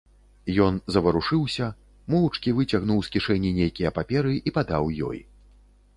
Ён 0.67 0.79
заварушыўся, 0.95 1.67
моўчкі 2.15 2.55
выцягнуў 2.61 2.99
з 3.09 3.13
кішэні 3.17 3.53
нейкія 3.61 3.89
паперы 3.99 4.33
і 4.47 4.55
падаў 4.57 4.93
ёй. 5.11 5.19